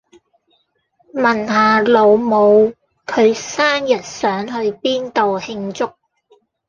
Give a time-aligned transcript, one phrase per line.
[1.13, 2.73] 問下老母，
[3.05, 5.91] 佢生日想去邊度慶祝